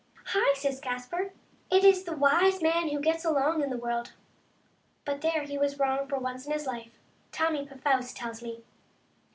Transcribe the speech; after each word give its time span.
"Hi!" 0.33 0.55
says 0.55 0.79
Caspar," 0.79 1.31
it 1.71 1.83
is 1.83 2.03
the 2.05 2.17
wise 2.17 2.59
man 2.59 2.89
who 2.89 2.99
gets 2.99 3.23
along 3.23 3.61
in 3.61 3.69
the 3.69 3.77
world." 3.77 4.13
But 5.05 5.21
there 5.21 5.43
he 5.43 5.59
was 5.59 5.77
wrong 5.77 6.07
for 6.07 6.17
once 6.17 6.47
in 6.47 6.53
his 6.53 6.65
life, 6.65 6.97
Tommy 7.31 7.67
Pfouce 7.67 8.11
tells 8.15 8.41
me. 8.41 8.63